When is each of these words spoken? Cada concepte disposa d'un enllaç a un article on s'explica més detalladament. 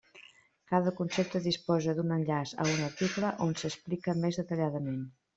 Cada 0.69 0.91
concepte 0.99 1.41
disposa 1.47 1.93
d'un 1.99 2.13
enllaç 2.15 2.53
a 2.63 2.65
un 2.69 2.81
article 2.85 3.29
on 3.49 3.53
s'explica 3.63 4.15
més 4.23 4.41
detalladament. 4.41 5.05